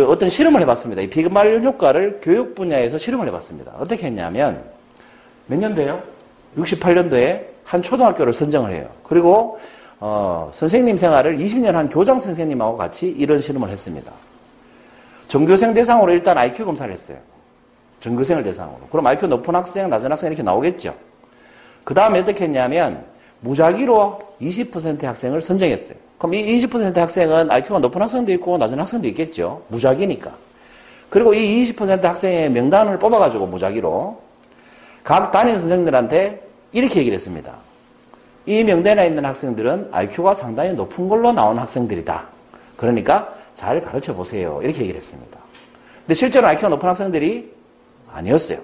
어떤 0.08 0.30
실험을 0.30 0.62
해봤습니다. 0.62 1.02
이 1.02 1.10
피그말리온 1.10 1.64
효과를 1.66 2.20
교육 2.22 2.56
분야에서 2.56 2.98
실험을 2.98 3.28
해봤습니다. 3.28 3.74
어떻게 3.80 4.08
했냐면 4.08 4.64
몇 5.48 5.58
년도에요? 5.58 6.02
68년도에 6.58 7.46
한 7.64 7.82
초등학교를 7.82 8.34
선정을 8.34 8.72
해요. 8.72 8.88
그리고 9.04 9.60
어, 10.00 10.50
선생님 10.54 10.98
생활을 10.98 11.38
20년 11.38 11.74
한 11.74 11.90
교장 11.90 12.20
선생님하고 12.20 12.78
같이 12.78 13.08
이런 13.10 13.40
실험을 13.40 13.70
했습니다. 13.70 14.12
전교생 15.28 15.74
대상으로 15.74 16.12
일단 16.14 16.38
IQ 16.38 16.66
검사를 16.66 16.92
했어요. 16.92 17.18
전교생을 18.00 18.44
대상으로. 18.44 18.88
그럼 18.90 19.06
IQ 19.08 19.28
높은 19.28 19.56
학생, 19.56 19.90
낮은 19.90 20.12
학생 20.12 20.28
이렇게 20.28 20.44
나오겠죠. 20.44 20.94
그 21.84 21.94
다음에 21.94 22.20
어떻게 22.20 22.46
했냐면 22.46 23.11
무작위로 23.42 24.20
20%의 24.42 25.06
학생을 25.08 25.42
선정했어요. 25.42 25.98
그럼 26.18 26.36
이 26.36 26.44
20% 26.60 26.96
학생은 26.96 27.52
IQ가 27.52 27.80
높은 27.80 28.02
학생도 28.02 28.32
있고 28.34 28.58
낮은 28.58 28.80
학생도 28.80 29.08
있겠죠. 29.10 29.64
무작위니까. 29.68 30.32
그리고 31.10 31.34
이 31.34 31.74
20% 31.74 32.02
학생의 32.02 32.52
명단을 32.52 33.00
뽑아가지고 33.00 33.48
무작위로 33.48 34.22
각 35.04 35.32
담임 35.32 35.60
선생들한테 35.60 36.48
이렇게 36.72 37.00
얘기를 37.00 37.16
했습니다. 37.16 37.54
이 38.46 38.64
명단에 38.64 39.08
있는 39.08 39.26
학생들은 39.26 39.90
IQ가 39.92 40.34
상당히 40.34 40.74
높은 40.74 41.10
걸로 41.10 41.32
나온 41.32 41.60
학생들이다. 41.60 42.28
그러니까 42.78 43.34
잘 43.54 43.84
가르쳐 43.84 44.14
보세요. 44.16 44.60
이렇게 44.64 44.82
얘기를 44.82 44.98
했습니다. 44.98 45.38
근데 46.02 46.14
실제로 46.14 46.48
IQ가 46.48 46.70
높은 46.70 46.88
학생들이 46.88 47.52
아니었어요. 48.14 48.60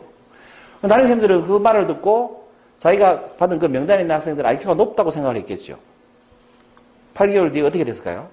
담임 0.81 1.07
선생들은 1.07 1.45
그 1.45 1.57
말을 1.57 1.87
듣고 1.87 2.46
자기가 2.79 3.21
받은 3.37 3.59
그 3.59 3.65
명단에 3.65 4.01
있는 4.01 4.15
학생들 4.15 4.45
IQ가 4.45 4.73
높다고 4.75 5.11
생각을 5.11 5.35
했겠죠. 5.37 5.77
8개월 7.15 7.51
뒤에 7.51 7.63
어떻게 7.63 7.83
됐을까요? 7.83 8.27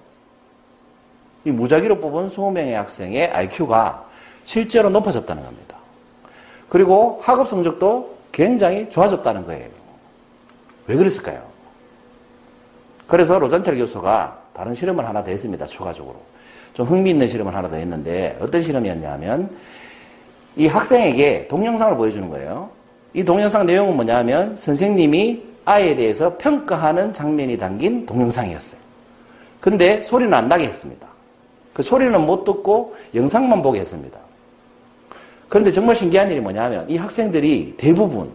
이 1.45 1.51
무작위로 1.51 1.99
뽑은 1.99 2.27
20명의 2.27 2.73
학생의 2.73 3.31
IQ가 3.31 4.05
실제로 4.43 4.89
높아졌다는 4.89 5.43
겁니다. 5.43 5.77
그리고 6.69 7.19
학업 7.23 7.47
성적도 7.47 8.15
굉장히 8.31 8.89
좋아졌다는 8.89 9.45
거예요. 9.45 9.69
왜 10.87 10.95
그랬을까요? 10.95 11.43
그래서 13.07 13.39
로잔텔 13.39 13.77
교수가 13.77 14.41
다른 14.53 14.73
실험을 14.73 15.07
하나 15.07 15.23
더 15.23 15.29
했습니다. 15.29 15.65
추가적으로. 15.65 16.21
좀 16.73 16.85
흥미있는 16.87 17.27
실험을 17.27 17.55
하나 17.55 17.69
더 17.69 17.77
했는데 17.77 18.37
어떤 18.41 18.61
실험이었냐면 18.61 19.49
이 20.55 20.67
학생에게 20.67 21.47
동영상을 21.47 21.95
보여주는 21.95 22.29
거예요. 22.29 22.69
이 23.15 23.23
동영상 23.23 23.65
내용은 23.65 23.95
뭐냐면 23.95 24.57
선생님이 24.57 25.41
아이에 25.63 25.95
대해서 25.95 26.37
평가하는 26.37 27.13
장면이 27.13 27.57
담긴 27.57 28.05
동영상이었어요. 28.05 28.79
근데 29.61 30.03
소리는 30.03 30.33
안 30.33 30.49
나게 30.49 30.65
했습니다. 30.65 31.07
그 31.73 31.81
소리는 31.81 32.19
못 32.21 32.43
듣고 32.43 32.97
영상만 33.15 33.61
보게 33.61 33.79
했습니다. 33.79 34.19
그런데 35.47 35.71
정말 35.71 35.95
신기한 35.95 36.29
일이 36.29 36.41
뭐냐면 36.41 36.89
이 36.89 36.97
학생들이 36.97 37.75
대부분 37.77 38.29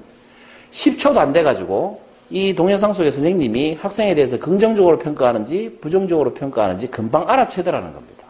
10초도 0.70 1.18
안 1.18 1.34
돼가지고 1.34 2.00
이 2.30 2.54
동영상 2.54 2.94
속의 2.94 3.12
선생님이 3.12 3.74
학생에 3.74 4.14
대해서 4.14 4.38
긍정적으로 4.38 4.98
평가하는지 4.98 5.76
부정적으로 5.82 6.32
평가하는지 6.32 6.86
금방 6.86 7.28
알아채더라는 7.28 7.92
겁니다. 7.92 8.24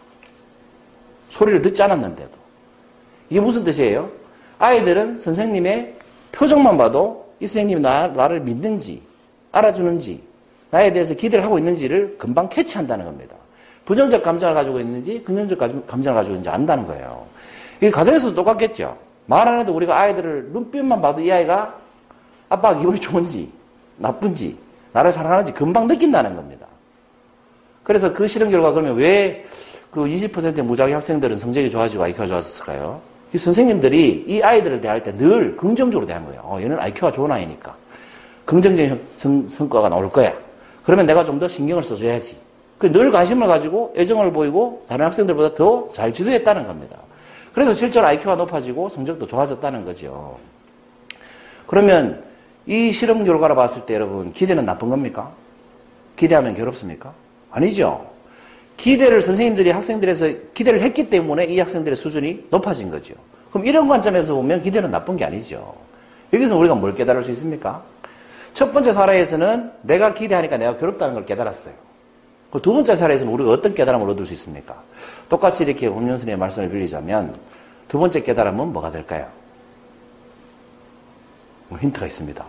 소리를 1.29 1.63
듣지 1.63 1.81
않았는데도. 1.81 2.33
이게 3.29 3.39
무슨 3.39 3.63
뜻이에요? 3.63 4.11
아이들은 4.59 5.17
선생님의 5.17 5.95
표정만 6.33 6.77
봐도 6.77 7.27
이 7.41 7.47
선생님이 7.47 7.81
나, 7.81 8.07
나를 8.09 8.41
믿는지, 8.41 9.03
알아주는지, 9.53 10.23
나에 10.71 10.93
대해서 10.93 11.15
기대를 11.15 11.45
하고 11.45 11.59
있는지를 11.59 12.17
금방 12.19 12.49
캐치한다는 12.49 13.05
겁니다. 13.05 13.35
부정적 13.85 14.23
감정을 14.23 14.55
가지고 14.55 14.79
있는지, 14.79 15.23
긍정적 15.23 15.59
감정을 15.87 16.15
가지고 16.17 16.35
있는지 16.35 16.49
안다는 16.51 16.87
거예요. 16.87 17.27
이 17.81 17.91
가정에서도 17.91 18.35
똑같겠죠. 18.35 18.97
말 19.27 19.49
안 19.49 19.61
해도 19.61 19.73
우리가 19.75 19.99
아이들을 19.99 20.51
눈빛만 20.53 21.01
봐도 21.01 21.21
이 21.21 21.31
아이가 21.31 21.75
아빠가 22.49 22.79
기분이 22.79 23.01
좋은지, 23.01 23.51
나쁜지, 23.97 24.57
나를 24.93 25.11
사랑하는지 25.13 25.53
금방 25.53 25.87
느낀다는 25.87 26.37
겁니다. 26.37 26.67
그래서 27.83 28.13
그 28.13 28.27
실험 28.27 28.51
결과 28.51 28.73
그러면 28.73 28.97
왜 28.97 29.45
그 29.91 30.05
20%의 30.05 30.63
무작위 30.65 30.93
학생들은 30.93 31.39
성적이 31.39 31.69
좋아지고 31.71 32.05
IQ가 32.05 32.27
좋았을까요? 32.27 33.01
이 33.33 33.39
선생님들이 33.39 34.25
이 34.27 34.43
아이들을 34.43 34.81
대할 34.81 35.03
때 35.03 35.15
늘 35.15 35.57
긍정적으로 35.57 36.07
대한 36.07 36.25
거예요. 36.27 36.41
어, 36.45 36.61
얘는 36.61 36.79
IQ가 36.79 37.13
좋은 37.13 37.31
아이니까. 37.31 37.75
긍정적인 38.45 39.01
성, 39.17 39.49
성과가 39.49 39.89
나올 39.89 40.11
거야. 40.11 40.33
그러면 40.85 41.07
내가 41.07 41.25
좀 41.25 41.39
더 41.39 41.47
신경을 41.47 41.83
써줘야지. 41.83 42.37
그늘 42.79 43.11
관심을 43.13 43.47
가지고 43.47 43.93
애정을 43.97 44.33
보이고 44.33 44.85
다른 44.89 45.05
학생들보다 45.07 45.55
더 45.55 45.89
잘 45.93 46.13
지도했다는 46.13 46.67
겁니다. 46.67 46.97
그래서 47.55 47.73
실제로 47.73 48.07
IQ가 48.07 48.37
높아지고 48.37 48.89
성적도 48.89 49.27
좋아졌다는 49.27 49.85
거죠. 49.85 50.39
그러면 51.67 52.25
이 52.67 52.91
실험 52.93 53.23
결과를 53.25 53.55
봤을 53.55 53.87
때 53.87 53.95
여러분 53.95 54.33
기대는 54.33 54.65
나쁜 54.65 54.89
겁니까? 54.89 55.31
기대하면 56.17 56.55
괴롭습니까? 56.55 57.13
아니죠. 57.51 58.10
기대를 58.81 59.21
선생님들이 59.21 59.71
학생들에서 59.73 60.31
기대를 60.55 60.81
했기 60.81 61.11
때문에 61.11 61.45
이 61.45 61.59
학생들의 61.59 61.97
수준이 61.97 62.47
높아진 62.49 62.91
거죠. 62.91 63.13
그럼 63.53 63.67
이런 63.67 63.87
관점에서 63.87 64.35
보면 64.35 64.63
기대는 64.63 64.91
나쁜 64.91 65.17
게 65.17 65.25
아니죠. 65.27 65.75
여기서 66.33 66.57
우리가 66.57 66.75
뭘 66.75 66.95
깨달을 66.95 67.23
수 67.23 67.31
있습니까? 67.33 67.85
첫 68.55 68.73
번째 68.73 68.93
사례에서는 68.93 69.71
내가 69.83 70.15
기대하니까 70.15 70.57
내가 70.57 70.77
괴롭다는 70.79 71.13
걸 71.15 71.27
깨달았어요. 71.27 71.75
그 72.51 72.59
두 72.61 72.73
번째 72.73 72.97
사례에서는 72.97 73.31
우리가 73.35 73.51
어떤 73.51 73.75
깨달음을 73.75 74.09
얻을 74.09 74.25
수 74.25 74.33
있습니까? 74.33 74.83
똑같이 75.29 75.65
이렇게 75.65 75.91
법륜스님의 75.91 76.39
말씀을 76.39 76.71
빌리자면 76.71 77.37
두 77.87 77.99
번째 77.99 78.23
깨달음은 78.23 78.73
뭐가 78.73 78.91
될까요? 78.91 79.29
뭐 81.69 81.79
힌트가 81.79 82.07
있습니다. 82.07 82.45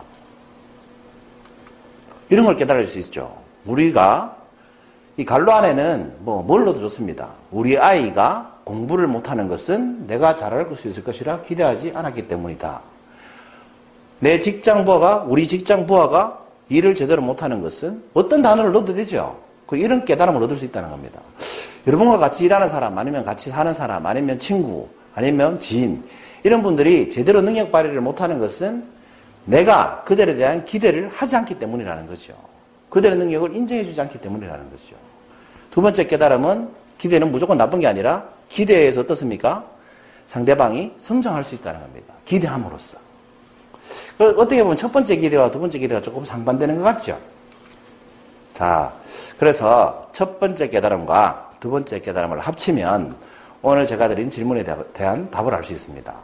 이런 2.30 2.46
걸 2.46 2.56
깨달을 2.56 2.86
수 2.86 2.98
있죠. 3.00 3.36
우리가 3.66 4.41
이 5.16 5.24
갈로 5.24 5.52
안에는 5.52 6.14
뭐뭘 6.20 6.64
넣어도 6.64 6.80
좋습니다. 6.80 7.28
우리 7.50 7.76
아이가 7.78 8.56
공부를 8.64 9.06
못하는 9.06 9.48
것은 9.48 10.06
내가 10.06 10.36
잘할 10.36 10.66
수 10.74 10.88
있을 10.88 11.04
것이라 11.04 11.42
기대하지 11.42 11.92
않았기 11.94 12.28
때문이다. 12.28 12.80
내 14.20 14.40
직장 14.40 14.84
부하가 14.84 15.24
우리 15.26 15.46
직장 15.46 15.86
부하가 15.86 16.38
일을 16.68 16.94
제대로 16.94 17.20
못하는 17.22 17.60
것은 17.60 18.02
어떤 18.14 18.40
단어를 18.40 18.72
넣어도 18.72 18.94
되죠. 18.94 19.38
그 19.66 19.76
이런 19.76 20.04
깨달음을 20.04 20.42
얻을 20.42 20.56
수 20.56 20.64
있다는 20.64 20.90
겁니다. 20.90 21.20
여러분과 21.86 22.18
같이 22.18 22.44
일하는 22.44 22.68
사람, 22.68 22.96
아니면 22.96 23.24
같이 23.24 23.50
사는 23.50 23.72
사람, 23.74 24.06
아니면 24.06 24.38
친구, 24.38 24.88
아니면 25.14 25.58
지인 25.58 26.02
이런 26.44 26.62
분들이 26.62 27.10
제대로 27.10 27.42
능력 27.42 27.72
발휘를 27.72 28.00
못하는 28.00 28.38
것은 28.38 28.84
내가 29.44 30.02
그들에 30.04 30.36
대한 30.36 30.64
기대를 30.64 31.08
하지 31.08 31.36
않기 31.36 31.58
때문이라는 31.58 32.06
거죠. 32.06 32.34
그들의 32.92 33.16
능력을 33.16 33.56
인정해주지 33.56 33.98
않기 34.02 34.20
때문이라는 34.20 34.70
거죠. 34.70 34.96
두 35.70 35.80
번째 35.80 36.06
깨달음은 36.06 36.68
기대는 36.98 37.32
무조건 37.32 37.56
나쁜 37.56 37.80
게 37.80 37.86
아니라 37.86 38.28
기대에서 38.50 39.00
어떻습니까? 39.00 39.64
상대방이 40.26 40.92
성장할 40.98 41.42
수 41.42 41.54
있다는 41.54 41.80
겁니다. 41.80 42.14
기대함으로써. 42.26 42.98
어떻게 44.18 44.62
보면 44.62 44.76
첫 44.76 44.92
번째 44.92 45.16
기대와 45.16 45.50
두 45.50 45.58
번째 45.58 45.78
기대가 45.78 46.02
조금 46.02 46.22
상반되는 46.22 46.76
것 46.76 46.82
같죠? 46.82 47.18
자, 48.52 48.92
그래서 49.38 50.10
첫 50.12 50.38
번째 50.38 50.68
깨달음과 50.68 51.52
두 51.60 51.70
번째 51.70 51.98
깨달음을 51.98 52.40
합치면 52.40 53.16
오늘 53.62 53.86
제가 53.86 54.08
드린 54.08 54.28
질문에 54.28 54.64
대한 54.92 55.30
답을 55.30 55.54
알 55.54 55.64
수 55.64 55.72
있습니다. 55.72 56.14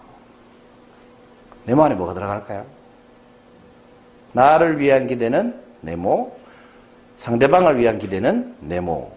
네모 1.64 1.82
안에 1.82 1.94
뭐가 1.94 2.12
들어갈까요? 2.12 2.66
나를 4.32 4.78
위한 4.78 5.06
기대는 5.06 5.58
네모, 5.80 6.37
상대방을 7.18 7.78
위한 7.78 7.98
기대는 7.98 8.56
네모. 8.60 9.12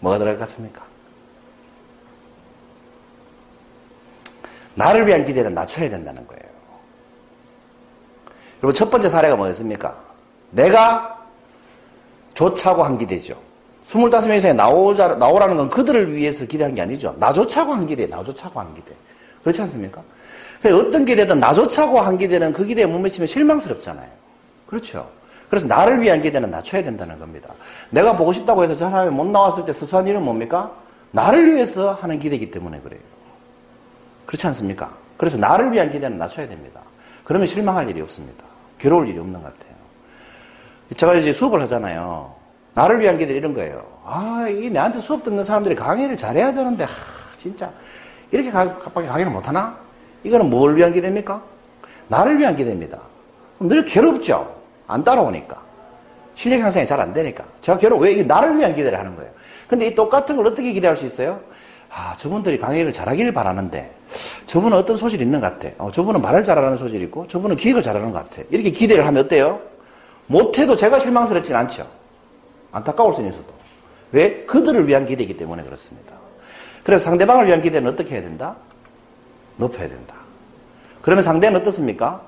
뭐가 0.00 0.18
들어갈 0.18 0.36
것 0.36 0.40
같습니까? 0.40 0.82
나를 4.74 5.06
위한 5.06 5.24
기대는 5.24 5.52
낮춰야 5.52 5.90
된다는 5.90 6.26
거예요. 6.26 6.42
여러분, 8.58 8.74
첫 8.74 8.90
번째 8.90 9.08
사례가 9.08 9.36
뭐였습니까? 9.36 9.96
내가 10.50 11.26
좋자고 12.34 12.82
한 12.82 12.98
기대죠. 12.98 13.40
25명 13.86 14.36
이상에 14.36 14.52
나오자, 14.52 15.08
나오라는 15.16 15.56
건 15.56 15.68
그들을 15.68 16.14
위해서 16.14 16.44
기대한 16.44 16.74
게 16.74 16.82
아니죠. 16.82 17.14
나조차고 17.18 17.72
한 17.72 17.86
기대, 17.86 18.06
나조차고 18.06 18.60
한 18.60 18.74
기대. 18.74 18.92
그렇지 19.42 19.60
않습니까? 19.62 20.02
어떤 20.64 21.04
기대든 21.04 21.38
나조차고 21.38 22.00
한 22.00 22.18
기대는 22.18 22.52
그 22.52 22.64
기대에 22.64 22.86
못 22.86 22.98
미치면 22.98 23.26
실망스럽잖아요. 23.26 24.08
그렇죠. 24.66 25.08
그래서 25.48 25.66
나를 25.68 26.00
위한 26.00 26.20
기대는 26.22 26.50
낮춰야 26.50 26.82
된다는 26.82 27.18
겁니다. 27.18 27.50
내가 27.90 28.16
보고 28.16 28.32
싶다고 28.32 28.64
해서 28.64 28.74
저 28.74 28.90
사람이 28.90 29.10
못 29.10 29.26
나왔을 29.26 29.64
때 29.64 29.72
섭섭한 29.72 30.06
일은 30.06 30.22
뭡니까? 30.22 30.72
나를 31.12 31.54
위해서 31.54 31.92
하는 31.92 32.18
기대이기 32.18 32.50
때문에 32.50 32.80
그래요. 32.80 33.00
그렇지 34.26 34.46
않습니까? 34.48 34.90
그래서 35.16 35.38
나를 35.38 35.72
위한 35.72 35.90
기대는 35.90 36.18
낮춰야 36.18 36.48
됩니다. 36.48 36.80
그러면 37.24 37.46
실망할 37.46 37.88
일이 37.88 38.00
없습니다. 38.00 38.44
괴로울 38.78 39.08
일이 39.08 39.18
없는 39.18 39.40
것 39.40 39.44
같아요. 39.44 39.76
제가 40.96 41.14
이제 41.14 41.32
수업을 41.32 41.60
하잖아요. 41.62 42.34
나를 42.74 43.00
위한 43.00 43.16
기대 43.16 43.32
이런 43.34 43.54
거예요. 43.54 43.84
아, 44.04 44.46
이 44.48 44.68
내한테 44.68 45.00
수업 45.00 45.24
듣는 45.24 45.42
사람들이 45.42 45.74
강의를 45.74 46.16
잘해야 46.16 46.52
되는데, 46.52 46.84
아, 46.84 46.88
진짜 47.36 47.70
이렇게 48.30 48.50
갑자기 48.50 49.06
강의를 49.06 49.32
못하나? 49.32 49.76
이거는 50.24 50.50
뭘 50.50 50.76
위한 50.76 50.92
기대입니까? 50.92 51.42
나를 52.08 52.38
위한 52.38 52.54
기대입니다. 52.54 52.98
늘 53.60 53.84
괴롭죠. 53.84 54.55
안 54.86 55.02
따라오니까. 55.04 55.60
실력 56.34 56.60
향상이 56.60 56.86
잘 56.86 57.00
안 57.00 57.12
되니까. 57.12 57.44
제가 57.60 57.78
괴로워. 57.78 58.02
왜? 58.02 58.22
나를 58.22 58.58
위한 58.58 58.74
기대를 58.74 58.98
하는 58.98 59.16
거예요. 59.16 59.30
근데 59.68 59.86
이 59.86 59.94
똑같은 59.94 60.36
걸 60.36 60.46
어떻게 60.46 60.72
기대할 60.72 60.96
수 60.96 61.06
있어요? 61.06 61.40
아, 61.90 62.14
저분들이 62.16 62.58
강의를 62.58 62.92
잘하기를 62.92 63.32
바라는데, 63.32 63.90
저분은 64.46 64.76
어떤 64.76 64.96
소질이 64.96 65.24
있는 65.24 65.40
것 65.40 65.58
같아. 65.58 65.74
어, 65.78 65.90
저분은 65.90 66.20
말을 66.20 66.44
잘하는 66.44 66.76
소질이 66.76 67.04
있고, 67.04 67.26
저분은 67.26 67.56
기획을 67.56 67.82
잘하는 67.82 68.12
것 68.12 68.22
같아. 68.24 68.42
이렇게 68.50 68.70
기대를 68.70 69.06
하면 69.06 69.24
어때요? 69.24 69.60
못해도 70.26 70.76
제가 70.76 70.98
실망스럽진 70.98 71.54
않죠. 71.56 71.86
안타까울 72.72 73.14
수는 73.14 73.30
있어도. 73.30 73.46
왜? 74.12 74.44
그들을 74.44 74.86
위한 74.86 75.06
기대이기 75.06 75.36
때문에 75.36 75.62
그렇습니다. 75.62 76.14
그래서 76.84 77.04
상대방을 77.06 77.46
위한 77.46 77.62
기대는 77.62 77.90
어떻게 77.92 78.14
해야 78.14 78.22
된다? 78.22 78.56
높여야 79.56 79.88
된다. 79.88 80.14
그러면 81.02 81.22
상대는 81.22 81.60
어떻습니까? 81.60 82.20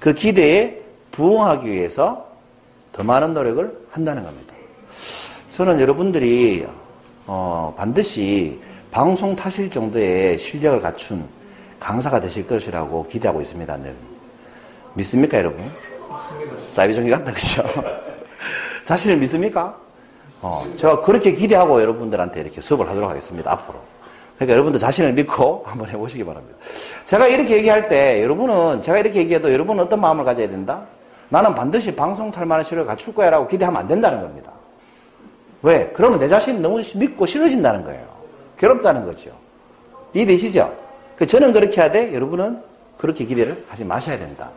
그 0.00 0.14
기대에 0.14 0.80
부응하기 1.18 1.68
위해서 1.68 2.28
더 2.92 3.02
많은 3.02 3.34
노력을 3.34 3.76
한다는 3.90 4.22
겁니다. 4.22 4.54
저는 5.50 5.80
여러분들이 5.80 6.64
어, 7.26 7.74
반드시 7.76 8.60
방송 8.92 9.34
타실 9.34 9.68
정도의 9.68 10.38
실력을 10.38 10.80
갖춘 10.80 11.26
강사가 11.80 12.20
되실 12.20 12.46
것이라고 12.46 13.08
기대하고 13.08 13.40
있습니다. 13.40 13.76
늘. 13.78 13.96
믿습니까, 14.94 15.38
여러분? 15.38 15.64
사이비종이 16.66 17.10
같다, 17.10 17.32
그죠? 17.32 17.64
자신을 18.86 19.16
믿습니까? 19.16 19.76
어, 20.40 20.64
제가 20.76 21.00
그렇게 21.00 21.32
기대하고 21.32 21.80
여러분들한테 21.82 22.42
이렇게 22.42 22.60
수업을 22.60 22.88
하도록 22.88 23.10
하겠습니다, 23.10 23.52
앞으로. 23.52 23.80
그러니까 24.36 24.52
여러분들 24.52 24.78
자신을 24.78 25.14
믿고 25.14 25.64
한번 25.66 25.88
해보시기 25.88 26.24
바랍니다. 26.24 26.56
제가 27.06 27.26
이렇게 27.26 27.56
얘기할 27.56 27.88
때 27.88 28.22
여러분은 28.22 28.80
제가 28.82 28.98
이렇게 28.98 29.18
얘기해도 29.18 29.52
여러분은 29.52 29.82
어떤 29.82 30.00
마음을 30.00 30.24
가져야 30.24 30.48
된다? 30.48 30.86
나는 31.28 31.54
반드시 31.54 31.94
방송 31.94 32.30
탈만한 32.30 32.64
실력을 32.64 32.86
갖출 32.86 33.14
거야 33.14 33.30
라고 33.30 33.46
기대하면 33.46 33.80
안 33.82 33.88
된다는 33.88 34.22
겁니다. 34.22 34.52
왜? 35.62 35.90
그러면 35.94 36.18
내 36.18 36.28
자신이 36.28 36.60
너무 36.60 36.82
믿고 36.94 37.26
싫어진다는 37.26 37.84
거예요. 37.84 38.06
괴롭다는 38.58 39.04
거죠. 39.04 39.30
이해되시죠? 40.14 40.74
그 41.16 41.26
저는 41.26 41.52
그렇게 41.52 41.80
하되 41.80 42.14
여러분은 42.14 42.62
그렇게 42.96 43.24
기대를 43.24 43.64
하지 43.68 43.84
마셔야 43.84 44.18
된다. 44.18 44.50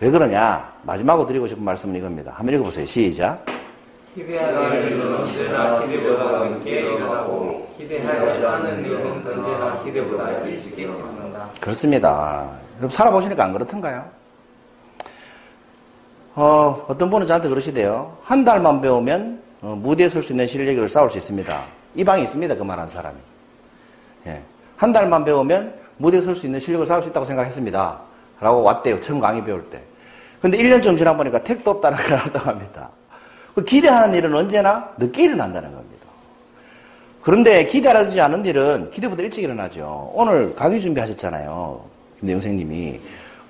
왜 0.00 0.10
그러냐? 0.10 0.72
마지막으로 0.82 1.26
드리고 1.26 1.46
싶은 1.46 1.62
말씀은 1.64 1.94
이겁니다. 1.96 2.32
한번 2.34 2.54
읽어보세요. 2.54 2.84
시작. 2.86 3.44
기대하는 4.14 4.86
일은 4.86 5.16
언제나 5.16 5.80
기대보다 5.86 6.44
늦게 6.44 6.80
일어나고 6.80 7.68
기대하지 7.78 8.44
않은 8.44 8.84
일은 8.84 9.06
언제나 9.26 9.82
기대보다 9.82 10.30
일찍 10.40 10.78
일어난다. 10.78 11.48
그렇습니다. 11.60 12.50
여러분 12.78 12.90
살아보시니까 12.90 13.44
안 13.44 13.52
그렇던가요? 13.52 14.04
어, 16.34 16.84
어떤 16.88 17.10
분은 17.10 17.26
저한테 17.26 17.48
그러시대요. 17.48 18.16
한 18.22 18.44
달만 18.44 18.80
배우면 18.80 19.40
어, 19.60 19.78
무대에 19.80 20.08
설 20.08 20.22
수 20.22 20.32
있는 20.32 20.46
실력을 20.46 20.88
쌓을 20.88 21.10
수 21.10 21.18
있습니다. 21.18 21.62
이 21.94 22.04
방에 22.04 22.22
있습니다. 22.22 22.54
그 22.56 22.62
말한 22.62 22.88
사람이. 22.88 23.16
예. 24.26 24.42
한 24.76 24.92
달만 24.92 25.24
배우면 25.24 25.74
무대에 25.98 26.20
설 26.20 26.34
수 26.34 26.46
있는 26.46 26.58
실력을 26.58 26.86
쌓을 26.86 27.02
수 27.02 27.08
있다고 27.08 27.26
생각했습니다. 27.26 28.00
라고 28.40 28.62
왔대요. 28.62 29.00
처음 29.00 29.20
강의 29.20 29.44
배울 29.44 29.62
때. 29.70 29.80
근데 30.40 30.58
1년쯤 30.58 30.98
지나 30.98 31.16
보니까 31.16 31.38
택도 31.38 31.70
없다는 31.70 31.98
걸 31.98 32.14
알았다고 32.14 32.50
합니다. 32.50 32.88
그 33.54 33.64
기대하는 33.64 34.14
일은 34.14 34.34
언제나 34.34 34.90
늦게 34.98 35.24
일어난다는 35.24 35.72
겁니다. 35.72 36.06
그런데 37.22 37.64
기대하지 37.66 38.20
않은 38.20 38.44
일은 38.46 38.90
기대보다 38.90 39.22
일찍 39.22 39.44
일어나죠. 39.44 40.10
오늘 40.14 40.52
강의 40.56 40.80
준비하셨잖아요. 40.80 41.80
김대영 42.18 42.40
선생님이. 42.40 42.98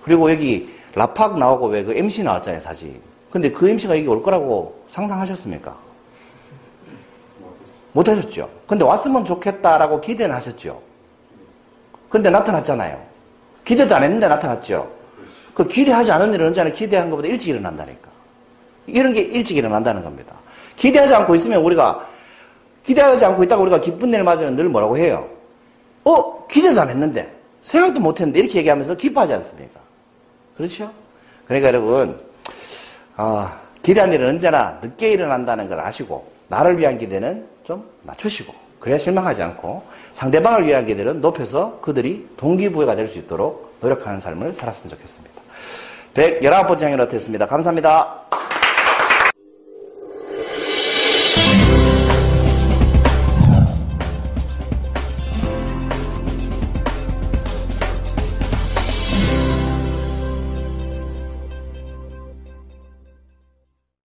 그리고 0.03 0.31
여기 0.31 0.69
라팍 0.95 1.39
나오고 1.39 1.69
왜 1.69 1.85
그 1.85 1.93
MC 1.93 2.23
나왔잖아요, 2.23 2.61
사진. 2.61 3.01
근데 3.31 3.51
그 3.51 3.69
MC가 3.69 3.97
여기 3.97 4.07
올 4.07 4.23
거라고 4.23 4.85
상상하셨습니까? 4.89 5.75
못 7.93 8.09
하셨죠. 8.09 8.49
근데 8.67 8.85
왔으면 8.85 9.25
좋겠다라고 9.25 10.01
기대는 10.01 10.35
하셨죠. 10.37 10.81
근데 12.09 12.31
나타났잖아요. 12.31 13.01
기대도 13.65 13.95
안 13.95 14.03
했는데 14.03 14.29
나타났죠. 14.29 14.91
그 15.55 15.67
기대하지 15.67 16.13
않은 16.13 16.33
일은 16.35 16.49
언제나 16.49 16.71
기대한 16.71 17.11
것보다 17.11 17.29
일찍 17.29 17.51
일어난다니까. 17.51 18.09
이런 18.87 19.13
게 19.13 19.21
일찍 19.21 19.57
일어난다는 19.57 20.03
겁니다. 20.03 20.35
기대하지 20.77 21.15
않고 21.15 21.35
있으면 21.35 21.63
우리가 21.63 22.07
기대하지 22.85 23.25
않고 23.25 23.45
있다가 23.45 23.63
우리가 23.63 23.81
기쁜 23.81 24.09
일을 24.13 24.25
맞으면 24.25 24.57
늘 24.57 24.69
뭐라고 24.69 24.97
해요? 24.99 25.29
어? 26.05 26.47
기대도 26.49 26.81
안 26.81 26.91
했는데 26.91 27.33
생각도 27.63 28.01
못 28.01 28.21
했는데 28.21 28.41
이렇게 28.41 28.59
얘기하면서 28.59 28.97
기뻐하지 28.97 29.35
않습니까? 29.35 29.81
그렇죠? 30.57 30.91
그러니까 31.47 31.69
여러분, 31.69 32.19
아, 33.17 33.61
기대한 33.83 34.13
일은 34.13 34.29
언제나 34.31 34.79
늦게 34.83 35.13
일어난다는 35.13 35.69
걸 35.69 35.81
아시고, 35.81 36.31
나를 36.49 36.79
위한 36.79 36.99
기대는 36.99 37.47
좀 37.65 37.89
낮추시고, 38.03 38.55
그래야 38.79 38.99
실망하지 38.99 39.43
않고, 39.43 39.83
상대방을 40.13 40.67
위한 40.67 40.87
기대는 40.87 41.21
높여서 41.21 41.81
그들이 41.81 42.29
동기부여가 42.37 42.95
될 42.95 43.09
수 43.09 43.19
있도록 43.19 43.77
노력하는 43.81 44.21
삶을 44.21 44.55
살았으면 44.55 44.91
좋겠습니다. 44.91 45.43
119번째 46.15 46.83
행위로 46.85 47.09
됐습니다. 47.09 47.47
감사합니다. 47.47 48.23